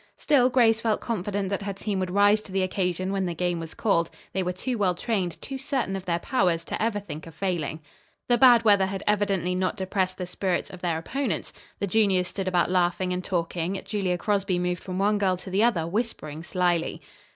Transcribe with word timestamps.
Still 0.17 0.49
Grace 0.49 0.81
felt 0.81 0.99
confident 0.99 1.49
that 1.51 1.61
her 1.61 1.73
team 1.73 1.99
would 1.99 2.09
rise 2.09 2.41
to 2.41 2.51
the 2.51 2.63
occasion 2.63 3.11
when 3.11 3.27
the 3.27 3.35
game 3.35 3.59
was 3.59 3.75
called. 3.75 4.09
They 4.33 4.41
were 4.41 4.51
two 4.51 4.75
well 4.75 4.95
trained, 4.95 5.39
too 5.43 5.59
certain 5.59 5.95
of 5.95 6.05
their 6.05 6.17
powers 6.17 6.63
to 6.63 6.81
ever 6.81 6.99
think 6.99 7.27
of 7.27 7.35
failing. 7.35 7.81
The 8.27 8.39
bad 8.39 8.63
weather 8.63 8.87
had 8.87 9.03
evidently 9.05 9.53
not 9.53 9.77
depressed 9.77 10.17
the 10.17 10.25
spirits 10.25 10.71
of 10.71 10.81
their 10.81 10.97
opponents. 10.97 11.53
The 11.79 11.85
juniors 11.85 12.29
stood 12.29 12.47
about 12.47 12.71
laughing 12.71 13.13
and 13.13 13.23
talking. 13.23 13.79
Julia 13.85 14.17
Crosby 14.17 14.57
moved 14.57 14.81
from 14.81 14.97
one 14.97 15.19
girl 15.19 15.37
to 15.37 15.51
the 15.51 15.63
other 15.63 15.85
whispering 15.85 16.41
slyly. 16.41 16.99